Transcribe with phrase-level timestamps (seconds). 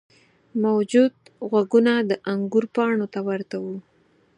[0.63, 1.13] موجود
[1.49, 3.75] غوږونه د انګور پاڼو ته ورته وو.